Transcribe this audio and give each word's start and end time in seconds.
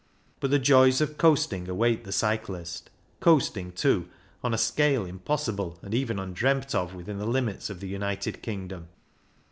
But 0.39 0.49
the 0.49 0.57
joys 0.57 0.99
of 0.99 1.19
coasting 1.19 1.69
await 1.69 2.05
the 2.05 2.11
cyclist, 2.11 2.89
coasting, 3.19 3.71
too, 3.71 4.09
on 4.43 4.51
a 4.51 4.57
scale 4.57 5.05
impossible 5.05 5.77
and 5.83 5.93
even 5.93 6.17
undreamt 6.17 6.73
of 6.73 6.95
within 6.95 7.19
the 7.19 7.27
limits 7.27 7.69
of 7.69 7.81
the 7.81 7.87
United 7.89 8.41
Kingdom. 8.41 8.87